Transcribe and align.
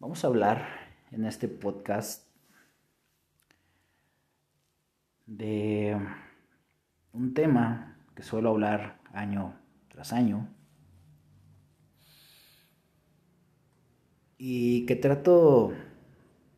Vamos 0.00 0.24
a 0.24 0.28
hablar 0.28 0.66
en 1.10 1.26
este 1.26 1.46
podcast 1.46 2.26
de 5.26 5.94
un 7.12 7.34
tema 7.34 7.98
que 8.14 8.22
suelo 8.22 8.48
hablar 8.48 8.98
año 9.12 9.60
tras 9.88 10.14
año 10.14 10.48
y 14.38 14.86
que 14.86 14.96
trato 14.96 15.74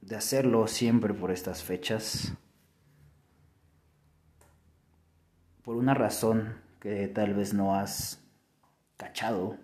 de 0.02 0.14
hacerlo 0.14 0.68
siempre 0.68 1.12
por 1.12 1.32
estas 1.32 1.64
fechas 1.64 2.34
por 5.64 5.74
una 5.74 5.94
razón 5.94 6.62
que 6.78 7.08
tal 7.08 7.34
vez 7.34 7.54
no 7.54 7.74
has 7.74 8.24
cachado 8.96 9.58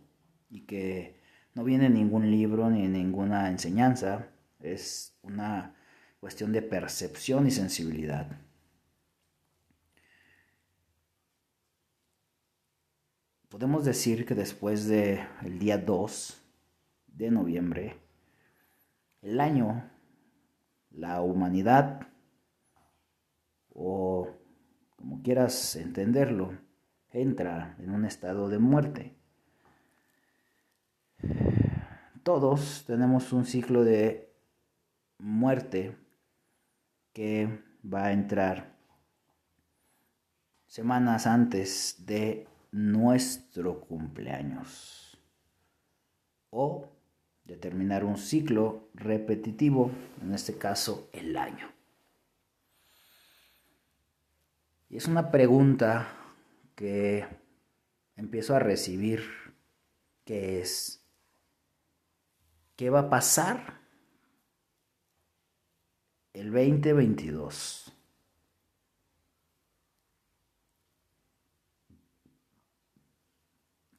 y 0.50 0.62
que 0.62 1.17
no 1.58 1.64
viene 1.64 1.90
ningún 1.90 2.30
libro 2.30 2.70
ni 2.70 2.86
ninguna 2.86 3.48
enseñanza, 3.48 4.28
es 4.60 5.18
una 5.22 5.74
cuestión 6.20 6.52
de 6.52 6.62
percepción 6.62 7.48
y 7.48 7.50
sensibilidad. 7.50 8.30
Podemos 13.48 13.84
decir 13.84 14.24
que 14.24 14.36
después 14.36 14.86
del 14.86 15.18
el 15.42 15.58
día 15.58 15.78
2 15.78 16.40
de 17.08 17.30
noviembre, 17.32 17.96
el 19.22 19.40
año, 19.40 19.90
la 20.92 21.22
humanidad, 21.22 22.06
o 23.74 24.28
como 24.94 25.24
quieras 25.24 25.74
entenderlo, 25.74 26.56
entra 27.10 27.74
en 27.80 27.90
un 27.90 28.04
estado 28.04 28.48
de 28.48 28.60
muerte 28.60 29.18
todos 32.28 32.84
tenemos 32.86 33.32
un 33.32 33.46
ciclo 33.46 33.84
de 33.84 34.30
muerte 35.16 35.96
que 37.14 37.48
va 37.82 38.04
a 38.04 38.12
entrar 38.12 38.76
semanas 40.66 41.26
antes 41.26 42.04
de 42.04 42.46
nuestro 42.70 43.80
cumpleaños 43.80 45.18
o 46.50 46.90
de 47.44 47.56
terminar 47.56 48.04
un 48.04 48.18
ciclo 48.18 48.90
repetitivo, 48.92 49.90
en 50.20 50.34
este 50.34 50.58
caso 50.58 51.08
el 51.14 51.34
año. 51.34 51.72
Y 54.90 54.98
es 54.98 55.06
una 55.08 55.30
pregunta 55.30 56.08
que 56.74 57.26
empiezo 58.16 58.54
a 58.54 58.58
recibir, 58.58 59.22
que 60.26 60.60
es, 60.60 60.97
¿Qué 62.78 62.90
va 62.90 63.00
a 63.00 63.10
pasar 63.10 63.80
el 66.32 66.52
2022? 66.52 67.92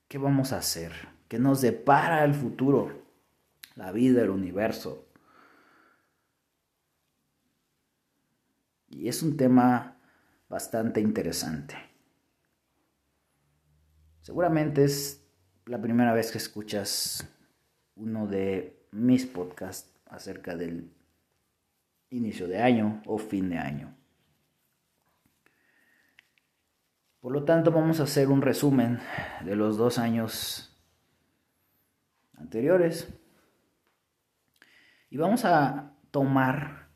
¿Qué 0.08 0.18
vamos 0.18 0.54
a 0.54 0.60
hacer? 0.60 0.94
¿Qué 1.28 1.40
nos 1.40 1.60
depara 1.60 2.24
el 2.24 2.34
futuro? 2.34 3.04
La 3.76 3.92
vida, 3.92 4.22
el 4.22 4.30
universo. 4.30 5.10
Y 8.88 9.10
es 9.10 9.22
un 9.22 9.36
tema 9.36 10.00
bastante 10.48 11.02
interesante. 11.02 11.76
Seguramente 14.22 14.86
es 14.86 15.22
la 15.66 15.82
primera 15.82 16.14
vez 16.14 16.32
que 16.32 16.38
escuchas 16.38 17.28
uno 18.00 18.28
de 18.28 18.88
mis 18.92 19.26
podcasts 19.26 19.94
acerca 20.06 20.56
del 20.56 20.90
inicio 22.10 22.48
de 22.48 22.62
año 22.62 23.04
o 23.06 23.18
fin 23.18 23.50
de 23.50 23.58
año. 23.58 23.96
Por 27.20 27.34
lo 27.34 27.44
tanto, 27.44 27.72
vamos 27.72 28.00
a 28.00 28.04
hacer 28.04 28.30
un 28.30 28.42
resumen 28.42 29.00
de 29.44 29.56
los 29.56 29.78
dos 29.78 29.98
años 29.98 30.74
anteriores 32.38 33.14
y 35.10 35.18
vamos 35.18 35.44
a 35.44 35.98
tomar 36.12 36.88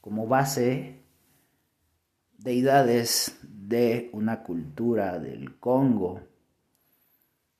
como 0.00 0.28
base 0.28 1.02
deidades 2.38 3.40
de 3.42 4.10
una 4.12 4.44
cultura 4.44 5.18
del 5.18 5.58
Congo 5.58 6.20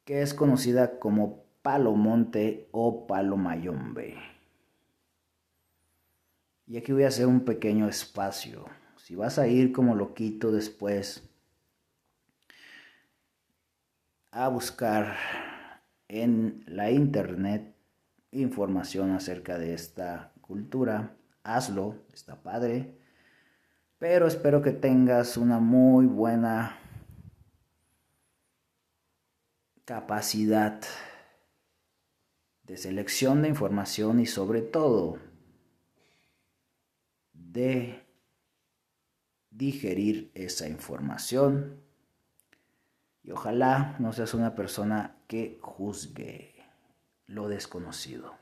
que 0.04 0.22
es 0.22 0.34
conocida 0.34 0.98
como 1.00 1.41
Palomonte 1.62 2.68
o 2.72 3.06
Palomayombe. 3.06 4.16
Y 6.66 6.76
aquí 6.76 6.92
voy 6.92 7.04
a 7.04 7.08
hacer 7.08 7.26
un 7.26 7.44
pequeño 7.44 7.88
espacio. 7.88 8.66
Si 8.96 9.14
vas 9.14 9.38
a 9.38 9.46
ir 9.46 9.72
como 9.72 9.94
loquito 9.94 10.50
después 10.50 11.28
a 14.30 14.48
buscar 14.48 15.16
en 16.08 16.64
la 16.66 16.90
internet 16.90 17.74
información 18.30 19.12
acerca 19.12 19.58
de 19.58 19.74
esta 19.74 20.32
cultura, 20.40 21.16
hazlo, 21.44 21.96
está 22.12 22.42
padre. 22.42 22.98
Pero 23.98 24.26
espero 24.26 24.62
que 24.62 24.72
tengas 24.72 25.36
una 25.36 25.60
muy 25.60 26.06
buena 26.06 26.78
capacidad 29.84 30.80
de 32.72 32.78
selección 32.78 33.42
de 33.42 33.48
información 33.48 34.18
y 34.18 34.24
sobre 34.24 34.62
todo 34.62 35.18
de 37.34 38.02
digerir 39.50 40.30
esa 40.34 40.66
información 40.70 41.82
y 43.22 43.30
ojalá 43.30 43.96
no 43.98 44.14
seas 44.14 44.32
una 44.32 44.54
persona 44.54 45.18
que 45.26 45.58
juzgue 45.60 46.64
lo 47.26 47.48
desconocido. 47.48 48.36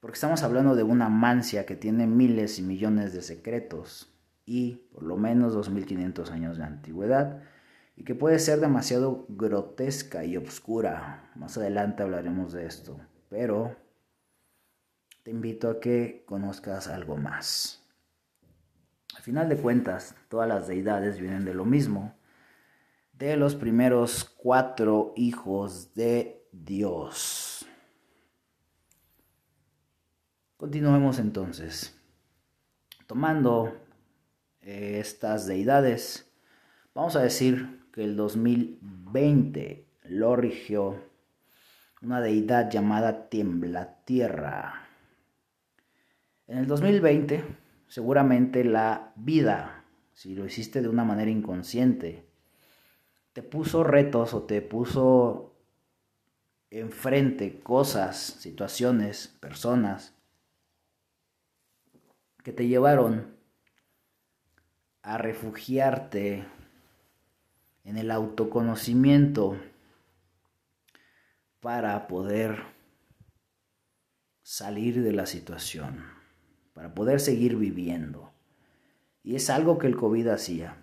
Porque 0.00 0.16
estamos 0.16 0.42
hablando 0.42 0.76
de 0.76 0.82
una 0.82 1.08
mancia 1.08 1.64
que 1.64 1.76
tiene 1.76 2.06
miles 2.06 2.58
y 2.58 2.62
millones 2.62 3.14
de 3.14 3.22
secretos 3.22 4.12
y 4.44 4.86
por 4.92 5.02
lo 5.02 5.16
menos 5.16 5.54
2500 5.54 6.30
años 6.30 6.58
de 6.58 6.64
antigüedad 6.64 7.42
y 7.98 8.04
que 8.04 8.14
puede 8.14 8.38
ser 8.38 8.60
demasiado 8.60 9.26
grotesca 9.28 10.24
y 10.24 10.36
oscura. 10.36 11.32
Más 11.34 11.58
adelante 11.58 12.04
hablaremos 12.04 12.52
de 12.52 12.64
esto, 12.64 13.00
pero 13.28 13.74
te 15.24 15.32
invito 15.32 15.68
a 15.68 15.80
que 15.80 16.22
conozcas 16.24 16.86
algo 16.86 17.16
más. 17.16 17.84
Al 19.16 19.22
final 19.22 19.48
de 19.48 19.56
cuentas, 19.56 20.14
todas 20.28 20.46
las 20.48 20.68
deidades 20.68 21.18
vienen 21.18 21.44
de 21.44 21.54
lo 21.54 21.64
mismo, 21.64 22.14
de 23.14 23.36
los 23.36 23.56
primeros 23.56 24.24
cuatro 24.24 25.12
hijos 25.16 25.92
de 25.94 26.46
Dios. 26.52 27.66
Continuemos 30.56 31.18
entonces. 31.18 32.00
Tomando 33.08 33.76
eh, 34.60 35.00
estas 35.00 35.48
deidades, 35.48 36.30
vamos 36.94 37.16
a 37.16 37.22
decir 37.22 37.77
el 38.04 38.16
2020 38.16 39.86
lo 40.04 40.36
rigió 40.36 41.02
una 42.02 42.20
deidad 42.20 42.70
llamada 42.70 43.28
Tierra. 44.04 44.88
En 46.46 46.58
el 46.58 46.66
2020, 46.66 47.44
seguramente 47.88 48.64
la 48.64 49.12
vida, 49.16 49.84
si 50.12 50.34
lo 50.34 50.46
hiciste 50.46 50.80
de 50.80 50.88
una 50.88 51.04
manera 51.04 51.30
inconsciente, 51.30 52.24
te 53.32 53.42
puso 53.42 53.84
retos 53.84 54.32
o 54.34 54.44
te 54.44 54.62
puso 54.62 55.56
enfrente 56.70 57.60
cosas, 57.60 58.16
situaciones, 58.16 59.28
personas 59.40 60.14
que 62.42 62.52
te 62.52 62.66
llevaron 62.66 63.36
a 65.02 65.18
refugiarte 65.18 66.46
en 67.88 67.96
el 67.96 68.10
autoconocimiento 68.10 69.58
para 71.60 72.06
poder 72.06 72.58
salir 74.42 75.02
de 75.02 75.12
la 75.14 75.24
situación, 75.24 76.04
para 76.74 76.94
poder 76.94 77.18
seguir 77.18 77.56
viviendo. 77.56 78.30
Y 79.22 79.36
es 79.36 79.48
algo 79.48 79.78
que 79.78 79.86
el 79.86 79.96
COVID 79.96 80.28
hacía. 80.28 80.76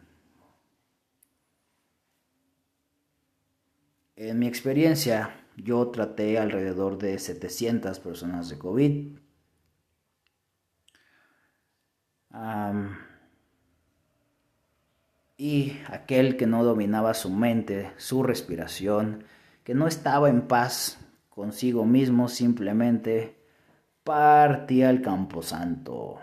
En 4.15 4.39
mi 4.39 4.47
experiencia, 4.47 5.45
yo 5.57 5.91
traté 5.91 6.39
alrededor 6.39 6.97
de 6.97 7.19
700 7.19 7.99
personas 7.99 8.49
de 8.49 8.57
COVID. 8.57 9.19
Y 15.37 15.77
aquel 15.87 16.37
que 16.37 16.47
no 16.47 16.63
dominaba 16.63 17.13
su 17.13 17.29
mente, 17.29 17.91
su 17.97 18.23
respiración, 18.23 19.25
que 19.63 19.73
no 19.73 19.87
estaba 19.87 20.29
en 20.29 20.47
paz 20.47 20.99
consigo 21.29 21.85
mismo, 21.85 22.29
simplemente 22.29 23.35
partía 24.03 24.89
el 24.89 25.01
Camposanto. 25.01 26.19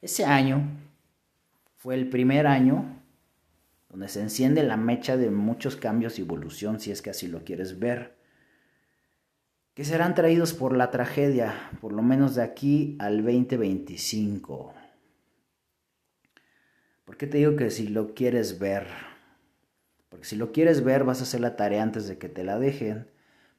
Ese 0.00 0.24
año 0.24 0.62
fue 1.76 1.94
el 1.94 2.08
primer 2.08 2.46
año 2.46 3.00
donde 3.90 4.08
se 4.08 4.22
enciende 4.22 4.62
la 4.62 4.76
mecha 4.76 5.16
de 5.16 5.30
muchos 5.30 5.76
cambios 5.76 6.18
y 6.18 6.22
evolución, 6.22 6.78
si 6.78 6.92
es 6.92 7.02
que 7.02 7.10
así 7.10 7.26
lo 7.26 7.44
quieres 7.44 7.78
ver, 7.78 8.16
que 9.74 9.84
serán 9.84 10.14
traídos 10.14 10.54
por 10.54 10.76
la 10.76 10.90
tragedia, 10.90 11.70
por 11.80 11.92
lo 11.92 12.02
menos 12.02 12.36
de 12.36 12.42
aquí 12.42 12.96
al 13.00 13.24
2025. 13.24 14.74
¿Por 17.10 17.16
qué 17.16 17.26
te 17.26 17.38
digo 17.38 17.56
que 17.56 17.70
si 17.70 17.88
lo 17.88 18.14
quieres 18.14 18.60
ver? 18.60 18.86
Porque 20.10 20.24
si 20.24 20.36
lo 20.36 20.52
quieres 20.52 20.84
ver 20.84 21.02
vas 21.02 21.18
a 21.18 21.24
hacer 21.24 21.40
la 21.40 21.56
tarea 21.56 21.82
antes 21.82 22.06
de 22.06 22.18
que 22.18 22.28
te 22.28 22.44
la 22.44 22.56
dejen, 22.56 23.08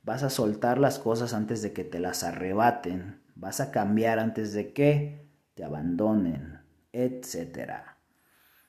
vas 0.03 0.23
a 0.23 0.29
soltar 0.29 0.77
las 0.77 0.99
cosas 0.99 1.33
antes 1.33 1.61
de 1.61 1.73
que 1.73 1.83
te 1.83 1.99
las 1.99 2.23
arrebaten, 2.23 3.19
vas 3.35 3.59
a 3.59 3.69
cambiar 3.71 4.19
antes 4.19 4.53
de 4.53 4.71
que 4.71 5.27
te 5.53 5.65
abandonen, 5.65 6.61
etc. 6.93 7.73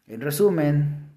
En 0.08 0.20
resumen, 0.20 1.12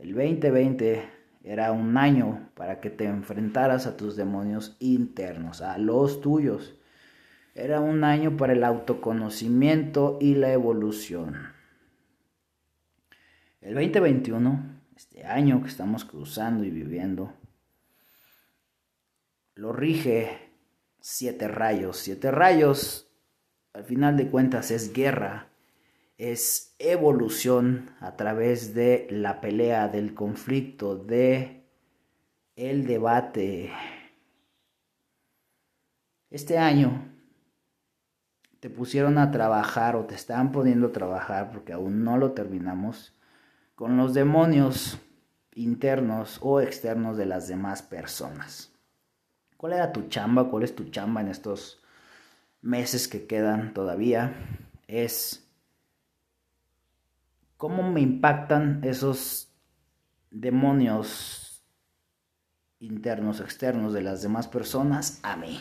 el 0.00 0.12
2020 0.12 1.08
era 1.44 1.70
un 1.70 1.96
año 1.96 2.50
para 2.54 2.80
que 2.80 2.90
te 2.90 3.04
enfrentaras 3.04 3.86
a 3.86 3.96
tus 3.96 4.16
demonios 4.16 4.76
internos, 4.80 5.62
a 5.62 5.78
los 5.78 6.20
tuyos. 6.20 6.74
Era 7.54 7.80
un 7.80 8.02
año 8.02 8.36
para 8.36 8.54
el 8.54 8.64
autoconocimiento 8.64 10.18
y 10.20 10.34
la 10.34 10.52
evolución. 10.52 11.51
El 13.62 13.74
2021, 13.74 14.80
este 14.96 15.24
año 15.24 15.62
que 15.62 15.68
estamos 15.68 16.04
cruzando 16.04 16.64
y 16.64 16.70
viviendo, 16.70 17.32
lo 19.54 19.72
rige 19.72 20.50
siete 20.98 21.46
rayos. 21.46 21.98
Siete 21.98 22.32
rayos, 22.32 23.08
al 23.72 23.84
final 23.84 24.16
de 24.16 24.28
cuentas, 24.28 24.72
es 24.72 24.92
guerra, 24.92 25.46
es 26.18 26.74
evolución 26.80 27.90
a 28.00 28.16
través 28.16 28.74
de 28.74 29.06
la 29.10 29.40
pelea, 29.40 29.86
del 29.86 30.12
conflicto, 30.12 30.96
de 30.96 31.64
el 32.56 32.84
debate. 32.84 33.70
Este 36.30 36.58
año 36.58 37.14
te 38.58 38.70
pusieron 38.70 39.18
a 39.18 39.30
trabajar 39.30 39.94
o 39.94 40.04
te 40.04 40.16
están 40.16 40.50
poniendo 40.50 40.88
a 40.88 40.92
trabajar 40.92 41.52
porque 41.52 41.72
aún 41.72 42.02
no 42.02 42.18
lo 42.18 42.32
terminamos 42.32 43.14
con 43.82 43.96
los 43.96 44.14
demonios 44.14 44.96
internos 45.56 46.38
o 46.40 46.60
externos 46.60 47.16
de 47.16 47.26
las 47.26 47.48
demás 47.48 47.82
personas. 47.82 48.70
¿Cuál 49.56 49.72
era 49.72 49.92
tu 49.92 50.02
chamba? 50.02 50.48
¿Cuál 50.48 50.62
es 50.62 50.76
tu 50.76 50.84
chamba 50.84 51.20
en 51.20 51.26
estos 51.26 51.82
meses 52.60 53.08
que 53.08 53.26
quedan 53.26 53.74
todavía? 53.74 54.36
Es 54.86 55.50
cómo 57.56 57.82
me 57.82 58.00
impactan 58.00 58.84
esos 58.84 59.52
demonios 60.30 61.64
internos, 62.78 63.40
externos 63.40 63.92
de 63.92 64.02
las 64.02 64.22
demás 64.22 64.46
personas 64.46 65.18
a 65.24 65.36
mí. 65.36 65.60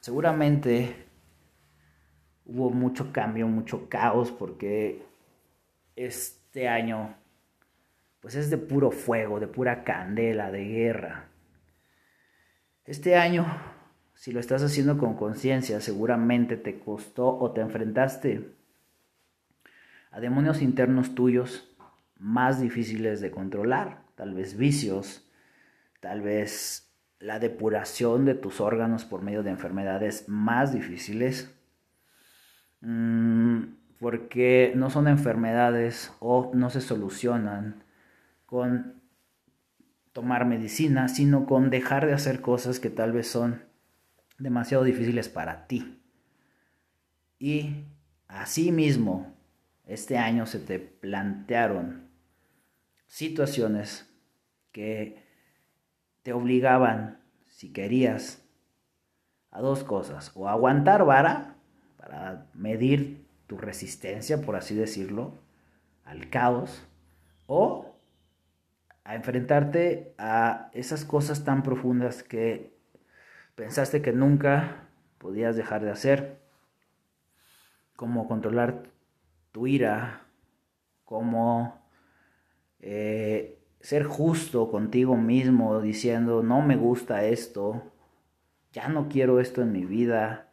Seguramente 0.00 1.05
hubo 2.46 2.70
mucho 2.70 3.12
cambio, 3.12 3.46
mucho 3.46 3.88
caos, 3.88 4.30
porque 4.30 5.02
este 5.96 6.68
año 6.68 7.14
pues 8.20 8.34
es 8.34 8.50
de 8.50 8.58
puro 8.58 8.90
fuego, 8.90 9.38
de 9.38 9.46
pura 9.46 9.84
candela, 9.84 10.50
de 10.50 10.64
guerra. 10.64 11.28
Este 12.84 13.16
año, 13.16 13.46
si 14.14 14.32
lo 14.32 14.40
estás 14.40 14.62
haciendo 14.62 14.98
con 14.98 15.14
conciencia, 15.14 15.80
seguramente 15.80 16.56
te 16.56 16.78
costó 16.80 17.38
o 17.38 17.52
te 17.52 17.60
enfrentaste 17.60 18.50
a 20.10 20.20
demonios 20.20 20.62
internos 20.62 21.14
tuyos 21.14 21.68
más 22.18 22.60
difíciles 22.60 23.20
de 23.20 23.30
controlar, 23.30 24.02
tal 24.14 24.34
vez 24.34 24.56
vicios, 24.56 25.28
tal 26.00 26.22
vez 26.22 26.90
la 27.18 27.38
depuración 27.38 28.24
de 28.24 28.34
tus 28.34 28.60
órganos 28.60 29.04
por 29.04 29.22
medio 29.22 29.42
de 29.42 29.50
enfermedades 29.50 30.28
más 30.28 30.72
difíciles 30.72 31.55
porque 33.98 34.72
no 34.76 34.90
son 34.90 35.08
enfermedades 35.08 36.12
o 36.20 36.52
no 36.54 36.70
se 36.70 36.80
solucionan 36.80 37.82
con 38.44 39.02
tomar 40.12 40.46
medicina, 40.46 41.08
sino 41.08 41.46
con 41.46 41.70
dejar 41.70 42.06
de 42.06 42.12
hacer 42.12 42.40
cosas 42.40 42.78
que 42.78 42.90
tal 42.90 43.12
vez 43.12 43.28
son 43.28 43.64
demasiado 44.38 44.84
difíciles 44.84 45.28
para 45.28 45.66
ti. 45.66 46.00
Y 47.38 47.84
asimismo, 48.28 49.34
este 49.84 50.16
año 50.18 50.46
se 50.46 50.58
te 50.58 50.78
plantearon 50.78 52.08
situaciones 53.06 54.08
que 54.72 55.22
te 56.22 56.32
obligaban, 56.32 57.20
si 57.48 57.72
querías, 57.72 58.42
a 59.50 59.60
dos 59.60 59.84
cosas, 59.84 60.32
o 60.34 60.48
aguantar 60.48 61.04
vara 61.04 61.55
para 62.06 62.46
medir 62.54 63.26
tu 63.48 63.58
resistencia, 63.58 64.40
por 64.40 64.54
así 64.54 64.76
decirlo, 64.76 65.32
al 66.04 66.30
caos, 66.30 66.86
o 67.48 67.96
a 69.02 69.16
enfrentarte 69.16 70.14
a 70.16 70.70
esas 70.72 71.04
cosas 71.04 71.44
tan 71.44 71.64
profundas 71.64 72.22
que 72.22 72.76
pensaste 73.56 74.02
que 74.02 74.12
nunca 74.12 74.88
podías 75.18 75.56
dejar 75.56 75.82
de 75.82 75.90
hacer, 75.90 76.38
como 77.96 78.28
controlar 78.28 78.84
tu 79.50 79.66
ira, 79.66 80.26
como 81.04 81.80
eh, 82.78 83.58
ser 83.80 84.04
justo 84.04 84.70
contigo 84.70 85.16
mismo, 85.16 85.80
diciendo, 85.80 86.44
no 86.44 86.62
me 86.62 86.76
gusta 86.76 87.24
esto, 87.24 87.82
ya 88.72 88.88
no 88.88 89.08
quiero 89.08 89.40
esto 89.40 89.62
en 89.62 89.72
mi 89.72 89.84
vida, 89.84 90.45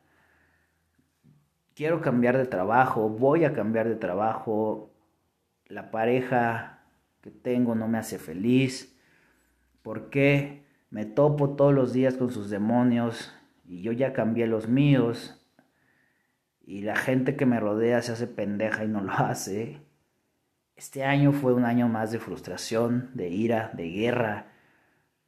quiero 1.75 2.01
cambiar 2.01 2.37
de 2.37 2.45
trabajo, 2.45 3.09
voy 3.09 3.45
a 3.45 3.53
cambiar 3.53 3.87
de 3.87 3.95
trabajo, 3.95 4.91
la 5.65 5.91
pareja 5.91 6.83
que 7.21 7.31
tengo 7.31 7.75
no 7.75 7.87
me 7.87 7.97
hace 7.97 8.19
feliz, 8.19 8.99
¿por 9.81 10.09
qué 10.09 10.65
me 10.89 11.06
topo 11.06 11.56
todos 11.56 11.73
los 11.73 11.94
días 11.94 12.15
con 12.15 12.31
sus 12.31 12.49
demonios 12.49 13.33
y 13.65 13.81
yo 13.81 13.92
ya 13.92 14.13
cambié 14.13 14.47
los 14.47 14.68
míos? 14.68 15.39
Y 16.65 16.81
la 16.81 16.95
gente 16.95 17.35
que 17.35 17.45
me 17.45 17.59
rodea 17.59 18.01
se 18.01 18.13
hace 18.13 18.27
pendeja 18.27 18.85
y 18.85 18.87
no 18.87 19.01
lo 19.01 19.11
hace. 19.18 19.81
Este 20.75 21.03
año 21.03 21.31
fue 21.31 21.53
un 21.53 21.65
año 21.65 21.87
más 21.87 22.11
de 22.11 22.19
frustración, 22.19 23.11
de 23.13 23.30
ira, 23.30 23.71
de 23.73 23.89
guerra, 23.89 24.47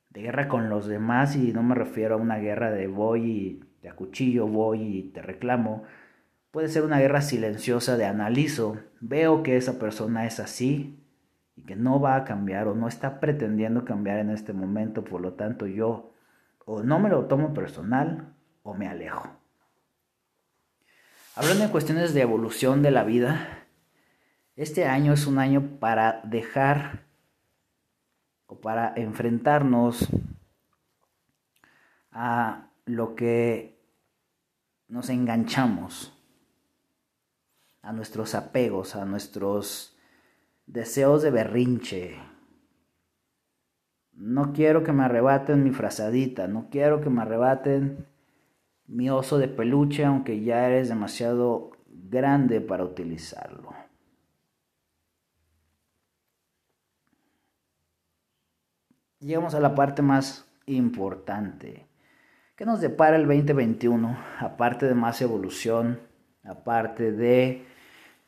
de 0.10 0.22
guerra 0.22 0.48
con 0.48 0.70
los 0.70 0.88
demás 0.88 1.36
y 1.36 1.52
no 1.52 1.62
me 1.62 1.76
refiero 1.76 2.16
a 2.16 2.18
una 2.18 2.38
guerra 2.38 2.72
de 2.72 2.88
voy 2.88 3.24
y 3.30 3.64
te 3.82 3.90
acuchillo, 3.90 4.48
voy 4.48 4.82
y 4.82 5.04
te 5.10 5.22
reclamo, 5.22 5.84
Puede 6.56 6.70
ser 6.70 6.86
una 6.86 7.00
guerra 7.00 7.22
silenciosa 7.22 7.98
de 7.98 8.06
analizo, 8.06 8.78
veo 9.02 9.44
que 9.44 9.58
esa 9.58 9.78
persona 9.78 10.26
es 10.26 10.40
así 10.40 10.98
y 11.58 11.64
que 11.64 11.76
no 11.76 12.00
va 12.00 12.16
a 12.16 12.24
cambiar 12.24 12.70
o 12.70 12.76
no 12.76 12.88
está 12.88 13.20
pretendiendo 13.20 13.84
cambiar 13.84 14.20
en 14.20 14.30
este 14.30 14.54
momento, 14.54 15.04
por 15.04 15.20
lo 15.20 15.34
tanto 15.34 15.68
yo 15.68 16.14
o 16.64 16.82
no 16.82 16.98
me 16.98 17.10
lo 17.10 17.26
tomo 17.26 17.54
personal 17.54 18.34
o 18.64 18.74
me 18.74 18.88
alejo. 18.88 19.28
Hablando 21.36 21.66
en 21.66 21.72
cuestiones 21.72 22.14
de 22.14 22.22
evolución 22.22 22.82
de 22.82 22.92
la 22.92 23.04
vida, 23.04 23.66
este 24.56 24.86
año 24.86 25.12
es 25.12 25.28
un 25.28 25.40
año 25.40 25.78
para 25.82 26.22
dejar 26.24 27.04
o 28.46 28.62
para 28.62 28.94
enfrentarnos 28.96 30.08
a 32.12 32.70
lo 32.86 33.14
que 33.14 33.78
nos 34.88 35.10
enganchamos 35.10 36.15
a 37.86 37.94
nuestros 37.94 38.34
apegos, 38.34 38.96
a 38.96 39.06
nuestros 39.06 39.96
deseos 40.66 41.22
de 41.22 41.30
berrinche. 41.30 42.18
No 44.12 44.54
quiero 44.54 44.84
que 44.84 44.92
me 44.92 45.04
arrebaten 45.04 45.64
mi 45.64 45.70
frazadita, 45.70 46.48
no 46.48 46.70
quiero 46.72 47.00
que 47.00 47.12
me 47.12 47.22
arrebaten 47.22 48.08
mi 48.88 49.12
oso 49.12 49.38
de 49.38 49.48
peluche, 49.48 50.04
aunque 50.04 50.42
ya 50.44 50.68
eres 50.68 50.90
demasiado 50.90 51.72
grande 51.88 52.60
para 52.60 52.84
utilizarlo. 52.84 53.76
Llegamos 59.20 59.54
a 59.54 59.60
la 59.60 59.76
parte 59.76 60.02
más 60.02 60.52
importante. 60.66 61.86
¿Qué 62.56 62.66
nos 62.66 62.82
depara 62.82 63.16
el 63.16 63.28
2021? 63.28 64.18
Aparte 64.40 64.88
de 64.88 64.96
más 64.96 65.22
evolución, 65.22 66.00
aparte 66.44 67.12
de 67.12 67.75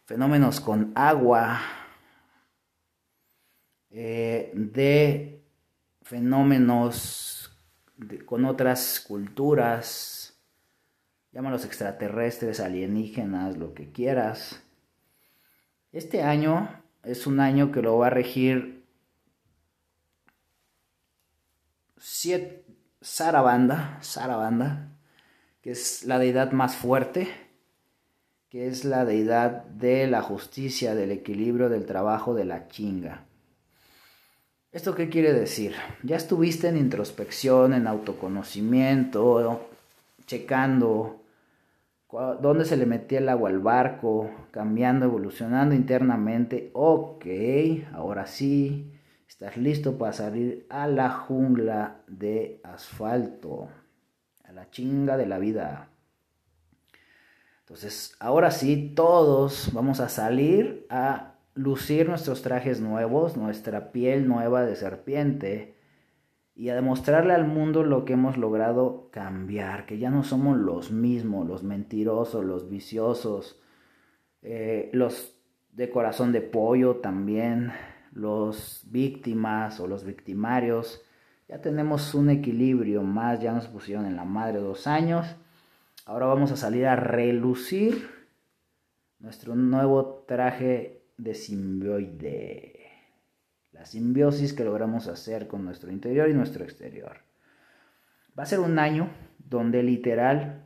fenómenos 0.07 0.61
con 0.61 0.93
agua, 0.95 1.59
eh, 3.89 4.51
de 4.53 5.43
fenómenos 6.01 7.53
con 8.25 8.45
otras 8.45 9.03
culturas, 9.05 10.39
llámalos 11.33 11.65
extraterrestres, 11.65 12.61
alienígenas, 12.61 13.57
lo 13.57 13.73
que 13.73 13.91
quieras. 13.91 14.63
Este 15.91 16.23
año 16.23 16.69
es 17.03 17.27
un 17.27 17.41
año 17.41 17.73
que 17.73 17.81
lo 17.81 17.97
va 17.97 18.07
a 18.07 18.11
regir 18.11 18.85
Sarabanda, 23.01 23.97
Sarabanda, 24.01 24.87
que 25.61 25.71
es 25.71 26.05
la 26.05 26.17
deidad 26.17 26.53
más 26.53 26.77
fuerte, 26.77 27.46
que 28.49 28.67
es 28.67 28.85
la 28.85 29.03
deidad 29.03 29.65
de 29.65 30.07
la 30.07 30.21
justicia, 30.21 30.95
del 30.95 31.11
equilibrio, 31.11 31.69
del 31.69 31.85
trabajo, 31.85 32.33
de 32.33 32.45
la 32.45 32.67
chinga. 32.67 33.25
¿Esto 34.71 34.95
qué 34.95 35.09
quiere 35.09 35.33
decir? 35.33 35.73
Ya 36.03 36.15
estuviste 36.15 36.67
en 36.67 36.77
introspección, 36.77 37.73
en 37.73 37.87
autoconocimiento, 37.87 39.69
checando 40.25 41.21
dónde 42.09 42.65
se 42.65 42.77
le 42.77 42.85
metía 42.85 43.19
el 43.19 43.29
agua 43.29 43.49
al 43.49 43.59
barco, 43.59 44.29
cambiando, 44.51 45.05
evolucionando 45.05 45.75
internamente. 45.75 46.69
Ok, 46.73 47.25
ahora 47.93 48.27
sí, 48.27 48.93
estás 49.27 49.57
listo 49.57 49.97
para 49.97 50.13
salir 50.13 50.65
a 50.69 50.87
la 50.87 51.09
jungla 51.09 52.01
de 52.07 52.61
asfalto, 52.63 53.69
a 54.43 54.51
la 54.51 54.69
chinga 54.69 55.17
de 55.17 55.25
la 55.25 55.37
vida. 55.37 55.89
Entonces, 57.67 58.15
ahora 58.21 58.51
sí, 58.51 58.93
todos 58.95 59.71
vamos 59.73 59.99
a 59.99 60.07
salir 60.07 60.87
a 60.89 61.35
lucir 61.53 62.07
nuestros 62.07 62.41
trajes 62.41 62.79
nuevos, 62.79 63.35
nuestra 63.35 63.91
piel 63.91 64.25
nueva 64.25 64.63
de 64.63 64.77
serpiente 64.77 65.75
y 66.55 66.69
a 66.69 66.75
demostrarle 66.75 67.33
al 67.33 67.45
mundo 67.45 67.83
lo 67.83 68.05
que 68.05 68.13
hemos 68.13 68.37
logrado 68.37 69.09
cambiar, 69.11 69.85
que 69.85 69.97
ya 69.97 70.09
no 70.09 70.23
somos 70.23 70.57
los 70.57 70.93
mismos, 70.93 71.45
los 71.45 71.63
mentirosos, 71.63 72.45
los 72.45 72.69
viciosos, 72.69 73.61
eh, 74.43 74.89
los 74.93 75.37
de 75.73 75.89
corazón 75.89 76.31
de 76.31 76.39
pollo 76.39 76.95
también, 76.95 77.73
los 78.13 78.85
víctimas 78.89 79.81
o 79.81 79.87
los 79.87 80.05
victimarios. 80.05 81.01
Ya 81.49 81.59
tenemos 81.59 82.15
un 82.15 82.29
equilibrio 82.29 83.03
más, 83.03 83.41
ya 83.41 83.51
nos 83.51 83.67
pusieron 83.67 84.05
en 84.05 84.15
la 84.15 84.23
madre 84.23 84.59
dos 84.59 84.87
años. 84.87 85.35
Ahora 86.07 86.27
vamos 86.27 86.53
a 86.53 86.55
salir 86.55 86.85
a 86.85 86.95
relucir 86.95 88.09
nuestro 89.19 89.55
nuevo 89.55 90.23
traje 90.25 91.01
de 91.17 91.33
simbioide. 91.33 92.87
La 93.73 93.85
simbiosis 93.85 94.53
que 94.53 94.63
logramos 94.63 95.09
hacer 95.09 95.49
con 95.49 95.65
nuestro 95.65 95.91
interior 95.91 96.29
y 96.29 96.33
nuestro 96.33 96.63
exterior. 96.63 97.17
Va 98.39 98.43
a 98.43 98.45
ser 98.45 98.61
un 98.61 98.79
año 98.79 99.09
donde 99.49 99.83
literal 99.83 100.65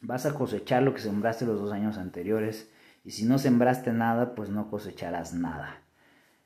vas 0.00 0.26
a 0.26 0.34
cosechar 0.34 0.84
lo 0.84 0.94
que 0.94 1.00
sembraste 1.00 1.44
los 1.44 1.60
dos 1.60 1.72
años 1.72 1.98
anteriores 1.98 2.70
y 3.04 3.10
si 3.10 3.24
no 3.24 3.38
sembraste 3.38 3.92
nada, 3.92 4.36
pues 4.36 4.48
no 4.48 4.70
cosecharás 4.70 5.34
nada. 5.34 5.82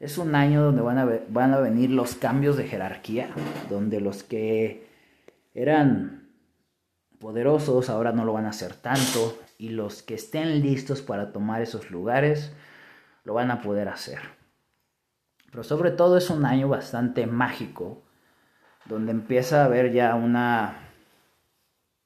Es 0.00 0.16
un 0.16 0.34
año 0.34 0.62
donde 0.62 0.80
van 0.80 0.96
a, 0.96 1.20
van 1.28 1.52
a 1.52 1.60
venir 1.60 1.90
los 1.90 2.14
cambios 2.14 2.56
de 2.56 2.64
jerarquía, 2.64 3.28
donde 3.68 4.00
los 4.00 4.22
que 4.22 4.86
eran 5.52 6.21
poderosos 7.22 7.88
ahora 7.88 8.10
no 8.10 8.24
lo 8.24 8.32
van 8.32 8.46
a 8.46 8.50
hacer 8.50 8.74
tanto 8.74 9.38
y 9.56 9.68
los 9.68 10.02
que 10.02 10.14
estén 10.14 10.60
listos 10.60 11.02
para 11.02 11.32
tomar 11.32 11.62
esos 11.62 11.88
lugares 11.92 12.52
lo 13.22 13.34
van 13.34 13.52
a 13.52 13.62
poder 13.62 13.88
hacer. 13.88 14.18
Pero 15.52 15.62
sobre 15.62 15.92
todo 15.92 16.16
es 16.16 16.30
un 16.30 16.44
año 16.44 16.68
bastante 16.68 17.26
mágico, 17.26 18.02
donde 18.86 19.12
empieza 19.12 19.62
a 19.62 19.66
haber 19.66 19.92
ya 19.92 20.16
una 20.16 20.90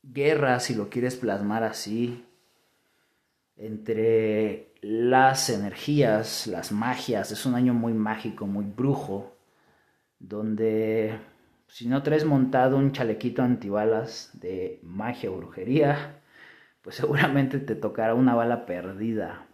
guerra, 0.02 0.60
si 0.60 0.74
lo 0.74 0.90
quieres 0.90 1.16
plasmar 1.16 1.62
así, 1.62 2.26
entre 3.56 4.74
las 4.82 5.48
energías, 5.48 6.46
las 6.46 6.72
magias. 6.72 7.32
Es 7.32 7.46
un 7.46 7.54
año 7.54 7.72
muy 7.72 7.94
mágico, 7.94 8.46
muy 8.46 8.66
brujo, 8.66 9.34
donde 10.18 11.18
si 11.68 11.88
no 11.88 12.02
traes 12.02 12.24
montado 12.24 12.76
un 12.76 12.92
chalequito 12.92 13.42
antibalas 13.42 14.30
de 14.34 14.80
magia 14.82 15.30
o 15.30 15.36
brujería, 15.36 16.20
pues 16.82 16.96
seguramente 16.96 17.58
te 17.58 17.74
tocará 17.74 18.14
una 18.14 18.34
bala 18.34 18.66
perdida, 18.66 19.46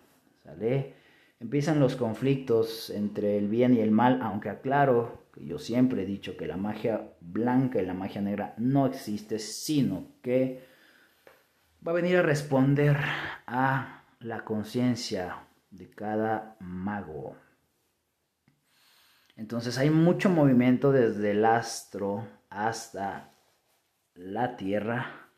¿sale? 0.45 0.95
Empiezan 1.41 1.81
los 1.81 1.97
conflictos 1.97 2.91
entre 2.91 3.37
el 3.39 3.49
bien 3.49 3.75
y 3.75 3.81
el 3.81 3.91
mal, 3.91 4.21
aunque 4.23 4.49
aclaro 4.49 5.23
que 5.33 5.45
yo 5.45 5.59
siempre 5.59 6.03
he 6.03 6.07
dicho 6.07 6.37
que 6.37 6.47
la 6.47 6.57
magia 6.57 7.15
blanca 7.21 7.81
y 7.81 7.87
la 7.87 7.95
magia 7.95 8.21
negra 8.21 8.55
no 8.59 8.87
existe, 8.87 9.39
sino 9.39 10.07
que 10.23 10.63
va 11.87 11.93
a 11.93 11.97
venir 11.97 12.19
a 12.19 12.23
responder 12.23 12.97
a 13.47 14.05
la 14.21 14.45
conciencia 14.45 15.39
de 15.71 15.91
cada 15.91 16.57
mago. 16.61 17.35
Entonces 19.43 19.77
hay 19.77 19.91
mucho 19.91 20.31
movimiento 20.31 20.93
desde 20.93 21.33
el 21.33 21.45
astro 21.45 22.27
hasta 22.49 23.33
la 24.15 24.57
tierra. 24.57 25.29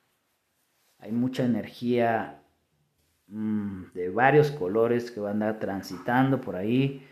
Hay 0.98 1.10
mucha 1.10 1.44
energía 1.44 2.44
Mm, 3.28 3.92
de 3.94 4.10
varios 4.10 4.50
colores 4.50 5.10
que 5.10 5.20
van 5.20 5.42
a 5.42 5.48
andar 5.48 5.60
transitando 5.60 6.40
por 6.40 6.56
ahí. 6.56 7.06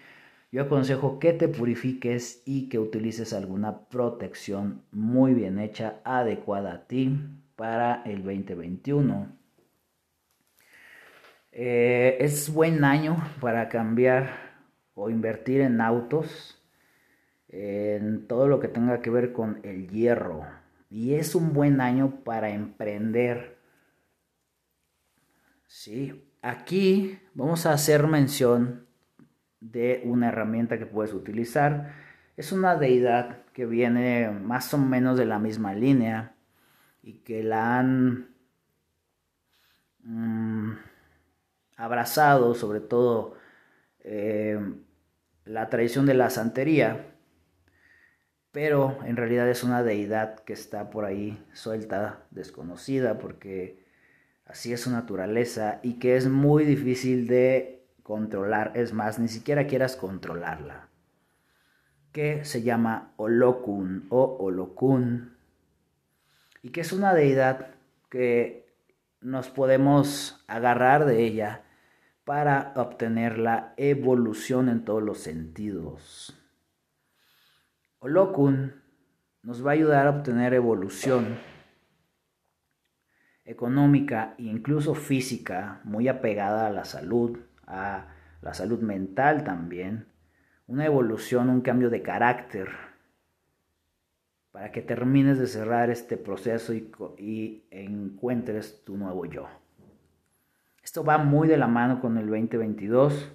Yo 0.50 0.62
aconsejo 0.62 1.18
que 1.18 1.32
te 1.32 1.48
purifiques 1.48 2.42
y 2.44 2.68
que 2.68 2.78
utilices 2.78 3.32
alguna 3.32 3.88
protección 3.88 4.82
muy 4.92 5.34
bien 5.34 5.58
hecha, 5.58 6.00
adecuada 6.04 6.72
a 6.74 6.86
ti 6.86 7.18
para 7.56 8.02
el 8.04 8.22
2021. 8.22 9.28
Eh, 11.52 12.18
es 12.20 12.52
buen 12.52 12.84
año 12.84 13.16
para 13.40 13.68
cambiar 13.68 14.30
o 14.94 15.10
invertir 15.10 15.60
en 15.60 15.80
autos, 15.80 16.61
en 17.52 18.26
todo 18.26 18.48
lo 18.48 18.58
que 18.58 18.68
tenga 18.68 19.00
que 19.00 19.10
ver 19.10 19.32
con 19.32 19.60
el 19.62 19.88
hierro. 19.88 20.44
Y 20.90 21.14
es 21.14 21.34
un 21.34 21.52
buen 21.52 21.80
año 21.80 22.22
para 22.24 22.50
emprender 22.50 23.62
Sí, 25.72 26.30
aquí 26.42 27.18
vamos 27.32 27.64
a 27.64 27.72
hacer 27.72 28.06
mención 28.06 28.86
de 29.58 30.02
una 30.04 30.28
herramienta 30.28 30.78
que 30.78 30.84
puedes 30.84 31.14
utilizar. 31.14 31.94
Es 32.36 32.52
una 32.52 32.76
deidad 32.76 33.46
que 33.54 33.64
viene 33.64 34.30
más 34.30 34.74
o 34.74 34.78
menos 34.78 35.16
de 35.16 35.24
la 35.24 35.38
misma 35.38 35.74
línea 35.74 36.34
y 37.02 37.20
que 37.20 37.42
la 37.42 37.78
han 37.78 38.28
mm, 40.04 40.72
abrazado, 41.78 42.54
sobre 42.54 42.80
todo 42.80 43.34
eh, 44.00 44.60
la 45.46 45.70
tradición 45.70 46.04
de 46.04 46.14
la 46.14 46.28
santería, 46.28 47.11
pero 48.52 48.98
en 49.06 49.16
realidad 49.16 49.48
es 49.48 49.64
una 49.64 49.82
deidad 49.82 50.40
que 50.40 50.52
está 50.52 50.90
por 50.90 51.06
ahí 51.06 51.42
suelta, 51.54 52.20
desconocida, 52.30 53.18
porque 53.18 53.82
así 54.44 54.74
es 54.74 54.82
su 54.82 54.90
naturaleza 54.90 55.80
y 55.82 55.98
que 55.98 56.16
es 56.16 56.28
muy 56.28 56.64
difícil 56.64 57.26
de 57.26 57.82
controlar, 58.02 58.72
es 58.74 58.92
más, 58.92 59.18
ni 59.18 59.28
siquiera 59.28 59.66
quieras 59.66 59.96
controlarla, 59.96 60.88
que 62.12 62.44
se 62.44 62.62
llama 62.62 63.14
Olokun 63.16 64.06
o 64.10 64.36
Olokun 64.38 65.34
y 66.62 66.70
que 66.70 66.82
es 66.82 66.92
una 66.92 67.14
deidad 67.14 67.68
que 68.10 68.66
nos 69.22 69.48
podemos 69.48 70.44
agarrar 70.46 71.06
de 71.06 71.24
ella 71.24 71.62
para 72.24 72.74
obtener 72.76 73.38
la 73.38 73.72
evolución 73.78 74.68
en 74.68 74.84
todos 74.84 75.02
los 75.02 75.18
sentidos. 75.18 76.41
Olokun 78.04 78.82
nos 79.44 79.64
va 79.64 79.70
a 79.70 79.74
ayudar 79.74 80.08
a 80.08 80.10
obtener 80.10 80.54
evolución 80.54 81.38
económica 83.44 84.34
e 84.38 84.42
incluso 84.42 84.96
física, 84.96 85.80
muy 85.84 86.08
apegada 86.08 86.66
a 86.66 86.70
la 86.70 86.84
salud, 86.84 87.38
a 87.64 88.08
la 88.40 88.54
salud 88.54 88.80
mental 88.80 89.44
también, 89.44 90.08
una 90.66 90.84
evolución, 90.84 91.48
un 91.48 91.60
cambio 91.60 91.90
de 91.90 92.02
carácter, 92.02 92.70
para 94.50 94.72
que 94.72 94.82
termines 94.82 95.38
de 95.38 95.46
cerrar 95.46 95.88
este 95.88 96.16
proceso 96.16 96.74
y, 96.74 96.90
y 97.18 97.68
encuentres 97.70 98.82
tu 98.84 98.96
nuevo 98.96 99.26
yo. 99.26 99.46
Esto 100.82 101.04
va 101.04 101.18
muy 101.18 101.46
de 101.46 101.56
la 101.56 101.68
mano 101.68 102.00
con 102.00 102.18
el 102.18 102.26
2022. 102.26 103.32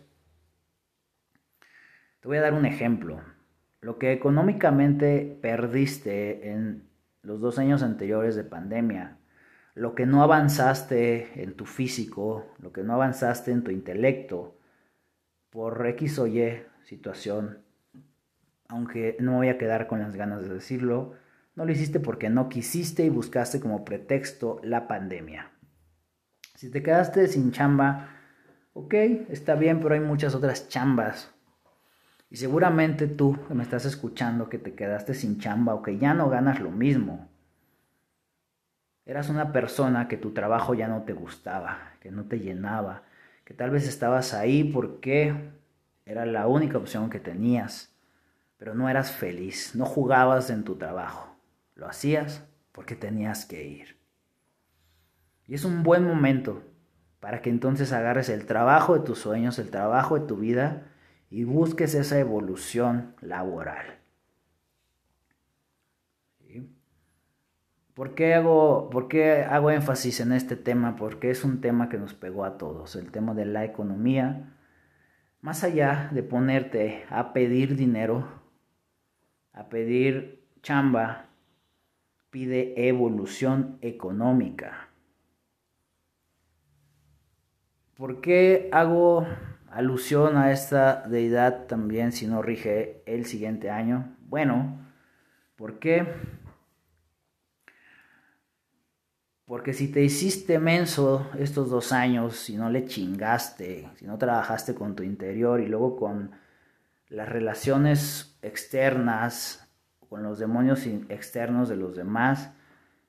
Te 2.20 2.28
voy 2.28 2.36
a 2.36 2.42
dar 2.42 2.54
un 2.54 2.66
ejemplo. 2.66 3.37
Lo 3.82 3.98
que 4.00 4.12
económicamente 4.12 5.38
perdiste 5.42 6.52
en 6.52 6.88
los 7.22 7.40
dos 7.40 7.60
años 7.60 7.84
anteriores 7.84 8.36
de 8.36 8.44
pandemia, 8.44 9.18
lo 9.76 9.94
que 9.94 10.06
no 10.06 10.24
avanzaste 10.24 11.44
en 11.44 11.54
tu 11.54 11.66
físico, 11.66 12.48
lo 12.60 12.72
que 12.72 12.84
no 12.84 12.94
avanzaste 12.94 13.52
en 13.52 13.64
tu 13.64 13.72
intelecto, 13.72 14.58
por 15.50 15.86
X 15.88 16.20
o 16.20 16.28
Y 16.28 16.64
situación, 16.84 17.60
aunque 18.68 19.18
no 19.20 19.34
voy 19.38 19.50
a 19.50 19.58
quedar 19.58 19.88
con 19.88 20.00
las 20.00 20.16
ganas 20.16 20.44
de 20.44 20.54
decirlo, 20.54 21.16
No 21.56 21.66
lo 21.66 21.72
hiciste 21.72 22.00
porque 22.00 22.30
no 22.30 22.50
quisiste 22.50 23.04
y 23.04 23.10
buscaste 23.10 23.60
como 23.60 23.84
pretexto 23.84 24.60
la 24.62 24.88
pandemia. 24.88 25.50
Si 26.54 26.70
te 26.70 26.84
quedaste 26.84 27.28
sin 27.28 27.52
chamba, 27.52 28.10
ok, 28.74 28.94
está 29.30 29.56
bien, 29.56 29.80
pero 29.80 29.96
hay 29.96 30.00
muchas 30.00 30.36
otras 30.36 30.70
chambas. 30.70 31.34
Y 32.30 32.38
seguramente 32.38 33.08
tú 33.08 33.38
que 33.48 33.54
me 33.54 33.64
estás 33.64 33.86
escuchando 33.86 34.50
que 34.50 34.58
te 34.58 34.74
quedaste 34.74 35.14
sin 35.14 35.40
chamba 35.40 35.74
o 35.74 35.82
que 35.82 35.98
ya 35.98 36.14
no 36.14 36.30
ganas 36.30 36.60
lo 36.60 36.72
mismo. 36.72 37.30
Eras 39.06 39.30
una 39.30 39.54
persona 39.54 40.10
que 40.10 40.18
tu 40.18 40.34
trabajo 40.34 40.74
ya 40.74 40.90
no 40.90 41.04
te 41.04 41.14
gustaba, 41.14 41.94
que 42.02 42.12
no 42.12 42.26
te 42.26 42.40
llenaba, 42.40 43.04
que 43.46 43.54
tal 43.54 43.70
vez 43.70 43.88
estabas 43.88 44.34
ahí 44.34 44.66
porque 44.66 45.52
era 46.06 46.26
la 46.26 46.48
única 46.48 46.78
opción 46.78 47.10
que 47.10 47.22
tenías, 47.22 47.96
pero 48.58 48.76
no 48.76 48.90
eras 48.90 49.12
feliz, 49.14 49.76
no 49.76 49.86
jugabas 49.86 50.50
en 50.50 50.66
tu 50.66 50.76
trabajo, 50.76 51.34
lo 51.76 51.88
hacías 51.88 52.44
porque 52.74 52.98
tenías 52.98 53.46
que 53.46 53.66
ir. 53.66 53.98
Y 55.46 55.54
es 55.54 55.64
un 55.64 55.84
buen 55.84 56.04
momento 56.04 56.64
para 57.22 57.42
que 57.42 57.50
entonces 57.50 57.94
agarres 57.94 58.28
el 58.28 58.46
trabajo 58.46 58.96
de 58.96 59.06
tus 59.06 59.20
sueños, 59.20 59.58
el 59.60 59.72
trabajo 59.72 60.20
de 60.20 60.28
tu 60.28 60.36
vida 60.36 60.92
y 61.30 61.44
busques 61.44 61.94
esa 61.96 62.20
evolución 62.20 63.16
laboral. 63.22 63.98
¿Por 67.94 68.14
qué, 68.14 68.36
hago, 68.36 68.92
¿Por 68.92 69.08
qué 69.08 69.42
hago 69.42 69.72
énfasis 69.72 70.20
en 70.20 70.32
este 70.32 70.56
tema? 70.56 70.96
Porque 70.96 71.32
es 71.32 71.44
un 71.44 71.62
tema 71.62 71.90
que 71.90 71.98
nos 71.98 72.14
pegó 72.14 72.46
a 72.46 72.60
todos, 72.60 72.96
el 72.96 73.10
tema 73.10 73.34
de 73.34 73.46
la 73.46 73.66
economía. 73.66 74.56
Más 75.42 75.64
allá 75.64 76.08
de 76.14 76.22
ponerte 76.22 77.06
a 77.10 77.34
pedir 77.34 77.76
dinero, 77.76 78.28
a 79.52 79.68
pedir 79.70 80.48
chamba, 80.62 81.30
pide 82.30 82.88
evolución 82.88 83.80
económica. 83.82 84.90
¿Por 87.96 88.22
qué 88.22 88.70
hago 88.72 89.26
alusión 89.78 90.38
a 90.38 90.52
esta 90.52 91.04
deidad 91.08 91.68
también 91.68 92.12
si 92.12 92.26
no 92.26 92.42
rige 92.42 93.04
el 93.06 93.28
siguiente 93.28 93.70
año? 93.70 94.18
Bueno, 94.22 94.80
porque 95.56 96.16
porque 99.46 99.74
si 99.74 99.92
te 99.92 100.04
hiciste 100.04 100.58
menso 100.58 101.30
estos 101.38 101.70
dos 101.70 101.92
años, 101.92 102.38
si 102.38 102.58
no 102.58 102.72
le 102.72 102.86
chingaste, 102.86 103.88
si 103.98 104.08
no 104.08 104.18
trabajaste 104.18 104.74
con 104.74 104.96
tu 104.96 105.04
interior 105.04 105.62
y 105.62 105.68
luego 105.68 105.96
con 105.96 106.32
las 107.08 107.30
relaciones 107.30 108.36
externas, 108.42 109.70
con 110.10 110.24
los 110.24 110.40
demonios 110.40 110.88
externos 110.88 111.70
de 111.70 111.76
los 111.76 111.96
demás, 111.96 112.52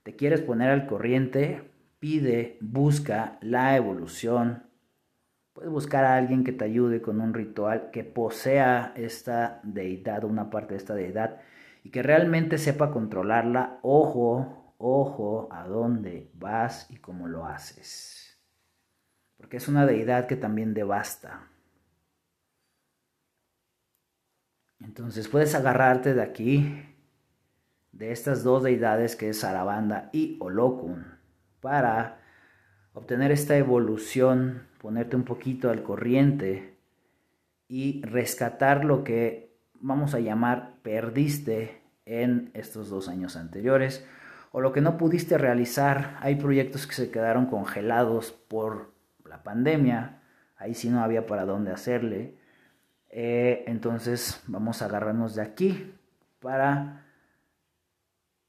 te 0.03 0.17
quieres 0.17 0.43
poner 0.43 0.69
al 0.69 0.87
corriente, 0.87 1.73
pide, 1.99 2.59
busca 2.61 3.39
la 3.41 3.75
evolución 3.75 4.68
Puedes 5.59 5.73
buscar 5.73 6.05
a 6.05 6.15
alguien 6.15 6.45
que 6.45 6.53
te 6.53 6.65
ayude 6.65 7.03
con 7.03 7.21
un 7.21 7.35
ritual 7.35 7.91
que 7.91 8.05
posea 8.05 8.93
esta 8.95 9.59
deidad, 9.65 10.23
una 10.23 10.51
parte 10.51 10.75
de 10.75 10.79
esta 10.79 10.95
deidad, 10.95 11.41
y 11.83 11.91
que 11.91 12.01
realmente 12.01 12.59
sepa 12.59 12.93
controlarla. 12.93 13.81
Ojo, 13.83 14.77
ojo 14.79 15.49
a 15.51 15.67
dónde 15.67 16.31
vas 16.35 16.89
y 16.93 16.99
cómo 16.99 17.27
lo 17.27 17.45
haces. 17.45 18.39
Porque 19.37 19.57
es 19.57 19.67
una 19.67 19.85
deidad 19.85 20.29
que 20.29 20.37
también 20.37 20.75
devasta. 20.75 21.49
Entonces 24.79 25.27
puedes 25.27 25.57
agarrarte 25.57 26.15
de 26.15 26.23
aquí, 26.23 26.85
de 27.91 28.13
estas 28.13 28.45
dos 28.45 28.63
deidades 28.63 29.17
que 29.17 29.31
es 29.31 29.41
Sarabanda 29.41 30.09
y 30.13 30.37
Olokun, 30.39 31.19
para 31.61 32.21
obtener 32.93 33.33
esta 33.33 33.57
evolución 33.57 34.68
ponerte 34.79 35.17
un 35.17 35.25
poquito 35.25 35.71
al 35.71 35.83
corriente 35.83 36.77
y 37.69 38.03
rescatar 38.03 38.85
lo 38.85 39.05
que 39.05 39.57
vamos 39.75 40.15
a 40.15 40.21
llamar 40.21 40.75
perdiste 40.83 41.83
en 42.07 42.51
estos 42.55 42.89
dos 42.89 43.09
años 43.09 43.37
anteriores 43.37 44.07
o 44.51 44.61
lo 44.61 44.73
que 44.73 44.81
no 44.81 44.97
pudiste 44.97 45.37
realizar. 45.37 46.17
Hay 46.21 46.37
proyectos 46.37 46.87
que 46.87 46.95
se 46.95 47.11
quedaron 47.11 47.47
congelados 47.47 48.33
por 48.33 48.93
la 49.25 49.43
pandemia, 49.43 50.23
ahí 50.57 50.75
sí 50.75 50.89
no 50.89 51.03
había 51.03 51.27
para 51.27 51.45
dónde 51.45 51.71
hacerle. 51.71 52.39
Eh, 53.11 53.65
entonces 53.67 54.43
vamos 54.47 54.81
a 54.81 54.87
agarrarnos 54.87 55.35
de 55.35 55.43
aquí 55.43 55.93
para 56.41 57.05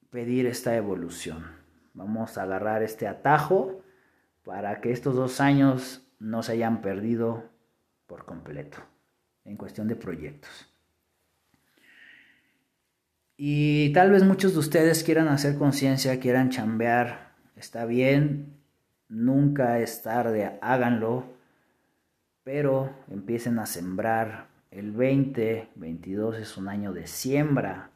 pedir 0.09 0.45
esta 0.45 0.75
evolución. 0.75 1.45
Vamos 1.93 2.37
a 2.37 2.43
agarrar 2.43 2.81
este 2.83 3.07
atajo 3.07 3.81
para 4.43 4.79
que 4.79 4.91
estos 4.91 5.15
dos 5.15 5.41
años 5.41 6.08
no 6.19 6.43
se 6.43 6.51
hayan 6.53 6.82
perdido 6.82 7.49
por 8.08 8.25
completo 8.25 8.77
en 9.45 9.58
cuestión 9.58 9.88
de 9.88 9.95
proyectos. 9.95 10.69
Y 13.38 13.93
tal 13.93 14.12
vez 14.12 14.23
muchos 14.23 14.53
de 14.53 14.60
ustedes 14.60 15.03
quieran 15.03 15.29
hacer 15.29 15.58
conciencia, 15.58 16.19
quieran 16.19 16.49
chambear, 16.49 17.36
está 17.55 17.86
bien, 17.86 18.58
nunca 19.08 19.79
es 19.79 20.01
tarde, 20.01 20.60
háganlo, 20.62 21.23
pero 22.43 22.93
empiecen 23.10 23.60
a 23.60 23.65
sembrar. 23.65 24.49
El 24.71 24.91
2022 24.91 26.38
es 26.38 26.58
un 26.58 26.67
año 26.67 26.93
de 26.93 27.08
siembra. 27.08 27.91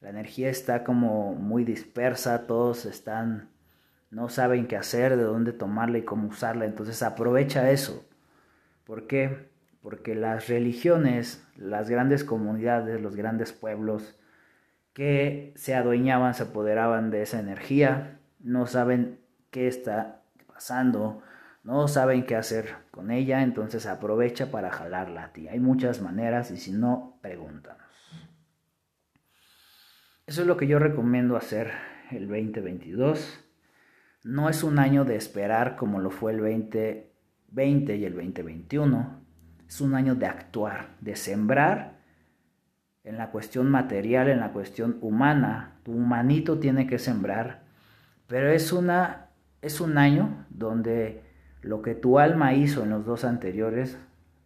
La 0.00 0.10
energía 0.10 0.50
está 0.50 0.82
como 0.82 1.34
muy 1.34 1.64
dispersa, 1.64 2.46
todos 2.46 2.86
están 2.86 3.50
no 4.16 4.30
saben 4.30 4.66
qué 4.66 4.78
hacer, 4.78 5.14
de 5.18 5.24
dónde 5.24 5.52
tomarla 5.52 5.98
y 5.98 6.02
cómo 6.02 6.28
usarla. 6.28 6.64
Entonces 6.64 7.02
aprovecha 7.02 7.70
eso. 7.70 8.08
¿Por 8.86 9.06
qué? 9.06 9.50
Porque 9.82 10.14
las 10.14 10.48
religiones, 10.48 11.46
las 11.54 11.90
grandes 11.90 12.24
comunidades, 12.24 12.98
los 13.02 13.14
grandes 13.14 13.52
pueblos 13.52 14.18
que 14.94 15.52
se 15.54 15.74
adueñaban, 15.74 16.32
se 16.32 16.44
apoderaban 16.44 17.10
de 17.10 17.20
esa 17.20 17.40
energía, 17.40 18.18
no 18.40 18.66
saben 18.66 19.20
qué 19.50 19.68
está 19.68 20.22
pasando, 20.46 21.22
no 21.62 21.86
saben 21.86 22.24
qué 22.24 22.36
hacer 22.36 22.74
con 22.92 23.10
ella, 23.10 23.42
entonces 23.42 23.84
aprovecha 23.84 24.50
para 24.50 24.70
jalarla 24.70 25.24
a 25.24 25.32
ti. 25.34 25.46
Hay 25.48 25.60
muchas 25.60 26.00
maneras 26.00 26.50
y 26.50 26.56
si 26.56 26.72
no, 26.72 27.18
pregúntanos. 27.20 27.82
Eso 30.26 30.40
es 30.40 30.46
lo 30.46 30.56
que 30.56 30.68
yo 30.68 30.78
recomiendo 30.78 31.36
hacer 31.36 31.70
el 32.10 32.28
2022 32.28 33.42
no 34.26 34.48
es 34.48 34.64
un 34.64 34.80
año 34.80 35.04
de 35.04 35.14
esperar 35.14 35.76
como 35.76 36.00
lo 36.00 36.10
fue 36.10 36.32
el 36.32 36.38
2020 36.38 37.96
y 37.96 38.04
el 38.04 38.14
2021. 38.14 39.20
Es 39.68 39.80
un 39.80 39.94
año 39.94 40.16
de 40.16 40.26
actuar, 40.26 40.96
de 41.00 41.14
sembrar 41.14 41.98
en 43.04 43.18
la 43.18 43.30
cuestión 43.30 43.70
material, 43.70 44.28
en 44.28 44.40
la 44.40 44.52
cuestión 44.52 44.98
humana. 45.00 45.78
Tu 45.84 45.92
humanito 45.92 46.58
tiene 46.58 46.88
que 46.88 46.98
sembrar, 46.98 47.62
pero 48.26 48.50
es, 48.50 48.72
una, 48.72 49.28
es 49.62 49.80
un 49.80 49.96
año 49.96 50.44
donde 50.50 51.22
lo 51.62 51.80
que 51.80 51.94
tu 51.94 52.18
alma 52.18 52.52
hizo 52.52 52.82
en 52.82 52.90
los 52.90 53.06
dos 53.06 53.24
anteriores 53.24 53.96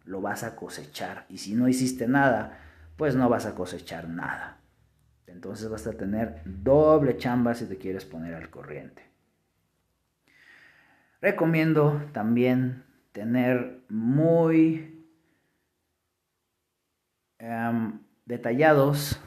lo 0.05 0.21
vas 0.21 0.43
a 0.43 0.55
cosechar. 0.55 1.25
Y 1.27 1.39
si 1.39 1.55
no 1.55 1.67
hiciste 1.67 2.07
nada, 2.07 2.59
pues 2.97 3.15
no 3.15 3.29
vas 3.29 3.47
a 3.47 3.55
cosechar 3.55 4.07
nada. 4.07 4.59
Entonces 5.25 5.69
vas 5.69 5.87
a 5.87 5.93
tener 5.93 6.43
doble 6.45 7.17
chamba 7.17 7.55
si 7.55 7.65
te 7.65 7.77
quieres 7.77 8.05
poner 8.05 8.35
al 8.35 8.51
corriente. 8.51 9.10
Recomiendo 11.21 12.01
también 12.13 12.83
tener 13.11 13.83
muy 13.89 15.05
em, 17.37 17.99
detallados, 18.25 19.21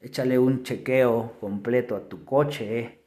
échale 0.00 0.38
un 0.38 0.62
chequeo 0.62 1.32
completo 1.40 1.96
a 1.96 2.08
tu 2.08 2.24
coche 2.24 3.00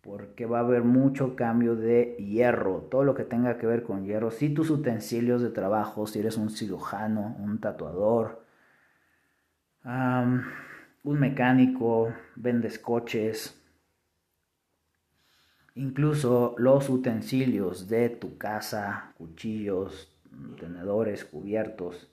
porque 0.00 0.46
va 0.46 0.58
a 0.58 0.60
haber 0.60 0.82
mucho 0.82 1.36
cambio 1.36 1.74
de 1.74 2.16
hierro, 2.18 2.86
todo 2.90 3.04
lo 3.04 3.14
que 3.14 3.24
tenga 3.24 3.58
que 3.58 3.66
ver 3.66 3.82
con 3.82 4.06
hierro, 4.06 4.30
si 4.30 4.50
tus 4.50 4.70
utensilios 4.70 5.42
de 5.42 5.50
trabajo, 5.50 6.06
si 6.06 6.20
eres 6.20 6.36
un 6.36 6.48
cirujano, 6.48 7.36
un 7.40 7.58
tatuador, 7.58 8.46
un 9.84 11.20
mecánico, 11.20 12.14
vendes 12.36 12.78
coches, 12.78 13.60
Incluso 15.76 16.56
los 16.58 16.88
utensilios 16.88 17.88
de 17.88 18.08
tu 18.08 18.36
casa, 18.36 19.12
cuchillos, 19.16 20.12
tenedores, 20.58 21.24
cubiertos, 21.24 22.10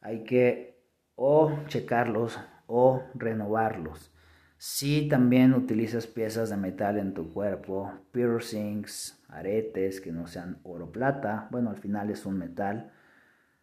hay 0.00 0.24
que 0.24 0.80
o 1.14 1.52
checarlos 1.66 2.40
o 2.66 3.02
renovarlos. 3.14 4.10
Si 4.56 5.08
también 5.08 5.52
utilizas 5.52 6.06
piezas 6.06 6.48
de 6.48 6.56
metal 6.56 6.98
en 6.98 7.12
tu 7.12 7.32
cuerpo, 7.32 7.92
piercings, 8.12 9.22
aretes 9.28 10.00
que 10.00 10.12
no 10.12 10.26
sean 10.26 10.58
oro 10.62 10.90
plata, 10.90 11.48
bueno, 11.50 11.68
al 11.68 11.76
final 11.76 12.10
es 12.10 12.24
un 12.24 12.38
metal, 12.38 12.92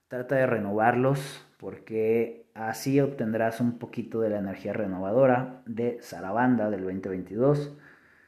trata 0.07 0.35
de 0.35 0.45
renovarlos 0.45 1.43
porque 1.57 2.47
Así 2.57 2.99
obtendrás 2.99 3.61
un 3.61 3.77
poquito 3.77 4.21
de 4.21 4.31
la 4.31 4.39
energía 4.39 4.73
renovadora 4.73 5.61
de 5.67 5.99
Sarabanda 6.01 6.71
del 6.71 6.81
2022 6.81 7.71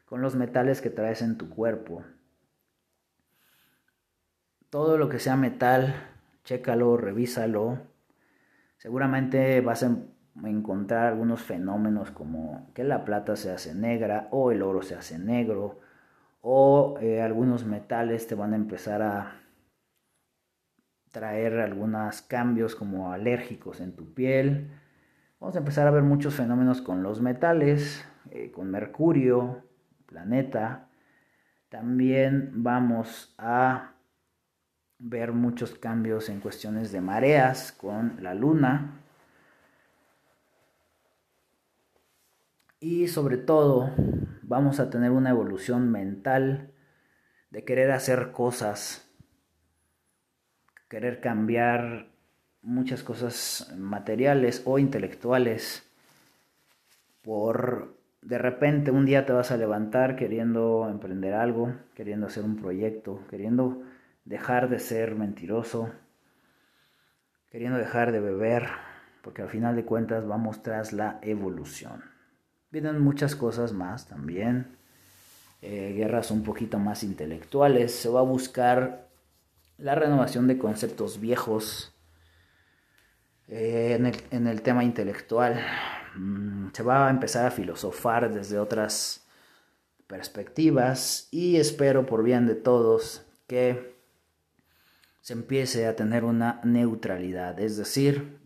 con 0.09 0.23
los 0.23 0.35
metales 0.35 0.81
que 0.81 0.89
traes 0.89 1.21
en 1.21 1.37
tu 1.37 1.49
cuerpo. 1.49 2.01
Todo 4.71 4.97
lo 4.97 5.07
que 5.07 5.19
sea 5.19 5.35
metal, 5.35 5.93
chécalo, 6.43 6.97
revísalo. 6.97 7.77
Seguramente 8.77 9.61
vas 9.61 9.83
a 9.83 9.95
encontrar 10.45 11.05
algunos 11.05 11.43
fenómenos 11.43 12.09
como 12.09 12.71
que 12.73 12.83
la 12.83 13.05
plata 13.05 13.35
se 13.35 13.51
hace 13.51 13.75
negra 13.75 14.27
o 14.31 14.51
el 14.51 14.63
oro 14.63 14.81
se 14.81 14.95
hace 14.95 15.19
negro 15.19 15.79
o 16.41 16.97
eh, 17.01 17.21
algunos 17.21 17.65
metales 17.65 18.25
te 18.25 18.33
van 18.33 18.53
a 18.53 18.55
empezar 18.55 19.03
a 19.03 19.43
traer 21.11 21.59
algunos 21.59 22.23
cambios 22.23 22.75
como 22.75 23.11
alérgicos 23.11 23.79
en 23.79 23.95
tu 23.95 24.11
piel. 24.15 24.71
Vamos 25.39 25.55
a 25.55 25.59
empezar 25.59 25.85
a 25.85 25.91
ver 25.91 26.01
muchos 26.01 26.33
fenómenos 26.33 26.81
con 26.81 27.03
los 27.03 27.21
metales, 27.21 28.03
eh, 28.31 28.51
con 28.51 28.71
Mercurio, 28.71 29.68
planeta. 30.09 30.89
También 31.69 32.51
vamos 32.63 33.33
a 33.37 33.93
ver 34.97 35.31
muchos 35.31 35.75
cambios 35.75 36.27
en 36.29 36.41
cuestiones 36.41 36.91
de 36.91 36.99
mareas 36.99 37.71
con 37.71 38.21
la 38.21 38.33
luna. 38.33 39.01
Y 42.79 43.07
sobre 43.07 43.37
todo 43.37 43.91
vamos 44.41 44.79
a 44.79 44.89
tener 44.89 45.11
una 45.11 45.29
evolución 45.29 45.91
mental 45.91 46.71
de 47.51 47.63
querer 47.63 47.91
hacer 47.91 48.31
cosas, 48.31 49.07
querer 50.89 51.19
cambiar 51.19 52.09
muchas 52.61 53.03
cosas 53.03 53.73
materiales 53.77 54.63
o 54.65 54.79
intelectuales 54.79 55.83
por 57.21 57.98
de 58.21 58.37
repente 58.37 58.91
un 58.91 59.05
día 59.05 59.25
te 59.25 59.33
vas 59.33 59.51
a 59.51 59.57
levantar 59.57 60.15
queriendo 60.15 60.87
emprender 60.89 61.33
algo, 61.33 61.73
queriendo 61.95 62.27
hacer 62.27 62.43
un 62.43 62.57
proyecto, 62.57 63.25
queriendo 63.29 63.83
dejar 64.25 64.69
de 64.69 64.79
ser 64.79 65.15
mentiroso, 65.15 65.91
queriendo 67.49 67.77
dejar 67.77 68.11
de 68.11 68.19
beber, 68.19 68.67
porque 69.21 69.41
al 69.41 69.49
final 69.49 69.75
de 69.75 69.85
cuentas 69.85 70.27
vamos 70.27 70.61
tras 70.61 70.93
la 70.93 71.19
evolución. 71.21 72.03
Vienen 72.71 73.01
muchas 73.01 73.35
cosas 73.35 73.73
más 73.73 74.07
también, 74.07 74.77
eh, 75.61 75.93
guerras 75.95 76.31
un 76.31 76.43
poquito 76.43 76.77
más 76.79 77.03
intelectuales, 77.03 77.93
se 77.93 78.09
va 78.09 78.19
a 78.19 78.23
buscar 78.23 79.09
la 79.77 79.95
renovación 79.95 80.47
de 80.47 80.57
conceptos 80.57 81.19
viejos 81.19 81.95
eh, 83.47 83.97
en, 84.31 84.47
el, 84.47 84.61
tema 84.61 84.83
intelectual, 84.83 85.59
se 86.73 86.83
va 86.83 87.07
a 87.07 87.09
empezar 87.09 87.45
a 87.45 87.51
filosofar 87.51 88.33
desde 88.33 88.59
otras 88.59 89.25
perspectivas 90.07 91.27
y 91.31 91.57
espero 91.57 92.05
por 92.05 92.23
bien 92.23 92.47
de 92.47 92.55
todos 92.55 93.25
que 93.47 93.95
se 95.21 95.33
empiece 95.33 95.85
a 95.85 95.95
tener 95.95 96.23
una 96.23 96.61
neutralidad, 96.63 97.59
es 97.59 97.77
decir, 97.77 98.39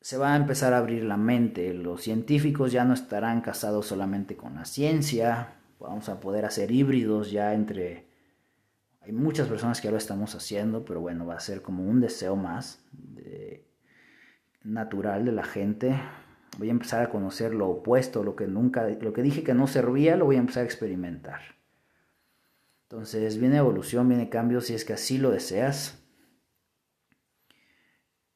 se 0.00 0.18
va 0.18 0.34
a 0.34 0.36
empezar 0.36 0.74
a 0.74 0.78
abrir 0.78 1.02
la 1.04 1.16
mente, 1.16 1.72
los 1.72 2.02
científicos 2.02 2.70
ya 2.70 2.84
no 2.84 2.94
estarán 2.94 3.40
casados 3.40 3.86
solamente 3.86 4.36
con 4.36 4.54
la 4.54 4.64
ciencia, 4.66 5.54
vamos 5.80 6.08
a 6.08 6.20
poder 6.20 6.44
hacer 6.44 6.70
híbridos 6.70 7.30
ya 7.30 7.54
entre... 7.54 8.06
Hay 9.00 9.12
muchas 9.12 9.48
personas 9.48 9.80
que 9.80 9.88
ya 9.88 9.92
lo 9.92 9.98
estamos 9.98 10.34
haciendo, 10.34 10.84
pero 10.84 11.00
bueno, 11.00 11.26
va 11.26 11.34
a 11.34 11.40
ser 11.40 11.60
como 11.60 11.84
un 11.84 12.00
deseo 12.00 12.36
más 12.36 12.82
natural 14.64 15.24
de 15.24 15.32
la 15.32 15.44
gente. 15.44 15.94
Voy 16.58 16.68
a 16.68 16.72
empezar 16.72 17.02
a 17.02 17.10
conocer 17.10 17.54
lo 17.54 17.68
opuesto, 17.68 18.24
lo 18.24 18.34
que 18.34 18.46
nunca, 18.46 18.88
lo 18.88 19.12
que 19.12 19.22
dije 19.22 19.44
que 19.44 19.54
no 19.54 19.66
servía, 19.66 20.16
lo 20.16 20.24
voy 20.24 20.36
a 20.36 20.40
empezar 20.40 20.62
a 20.62 20.66
experimentar. 20.66 21.40
Entonces 22.84 23.38
viene 23.38 23.58
evolución, 23.58 24.08
viene 24.08 24.28
cambio 24.28 24.60
si 24.60 24.74
es 24.74 24.84
que 24.84 24.92
así 24.92 25.18
lo 25.18 25.30
deseas. 25.30 26.00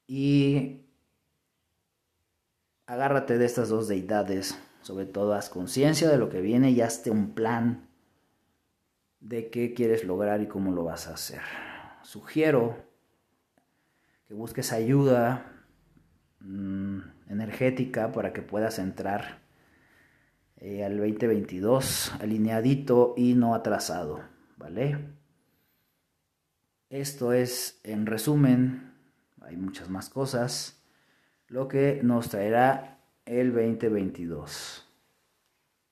Y 0.07 0.87
agárrate 2.87 3.39
de 3.39 3.45
estas 3.45 3.69
dos 3.69 3.89
deidades, 3.89 4.59
sobre 4.83 5.07
todo 5.07 5.35
haz 5.35 5.49
conciencia 5.49 6.09
de 6.09 6.19
lo 6.19 6.29
que 6.29 6.41
viene 6.41 6.71
y 6.71 6.81
hazte 6.81 7.11
un 7.11 7.35
plan 7.35 7.89
de 9.21 9.51
qué 9.51 9.75
quieres 9.75 10.05
lograr 10.05 10.41
y 10.41 10.47
cómo 10.47 10.73
lo 10.73 10.85
vas 10.85 11.09
a 11.09 11.15
hacer. 11.15 11.43
Sugiero 12.03 12.85
que 14.27 14.35
busques 14.35 14.73
ayuda 14.73 15.58
mm, 16.41 16.99
energética 17.29 18.13
para 18.13 18.33
que 18.33 18.43
puedas 18.43 18.79
entrar 18.79 19.41
eh, 20.57 20.85
al 20.85 20.97
2022 20.97 22.13
alineadito 22.21 23.15
y 23.17 23.35
no 23.35 23.55
atrasado, 23.55 24.23
¿vale? 24.57 24.99
Esto 26.91 27.33
es 27.33 27.81
en 27.85 28.07
resumen, 28.07 28.95
hay 29.41 29.57
muchas 29.57 29.89
más 29.91 30.09
cosas 30.09 30.79
lo 31.49 31.67
que 31.67 32.01
nos 32.03 32.29
traerá 32.29 33.01
el 33.25 33.53
2022. 33.53 34.88